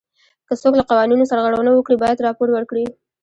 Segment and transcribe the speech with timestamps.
[0.47, 2.85] که څوک له قوانینو سرغړونه وکړي باید راپور ورکړي.